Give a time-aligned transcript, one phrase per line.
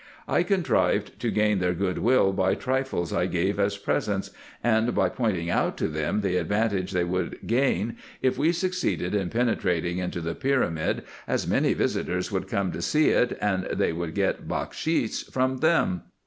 [0.27, 4.31] I contrived to gain their good will by trifles I gave as presents,
[4.63, 9.29] and by pointing out to them the advantage they would gain, if we succeeded in
[9.29, 14.15] penetrating into the pyramid, as many visitors would come to see it, and they would
[14.15, 16.01] get bakshis from them.